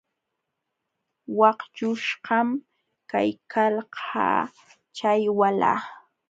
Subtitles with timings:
[1.37, 2.49] Waqlluśhqam
[3.11, 4.41] kaykalkaa
[4.97, 5.81] chay walah.